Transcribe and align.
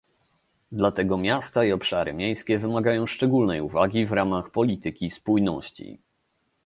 Dlatego 0.71 1.17
miasta 1.17 1.65
i 1.65 1.71
obszary 1.71 2.13
miejskie 2.13 2.59
wymagają 2.59 3.07
szczególnej 3.07 3.61
uwagi 3.61 4.05
w 4.05 4.11
ramach 4.11 4.49
polityki 4.49 5.09
spójności 5.11 5.99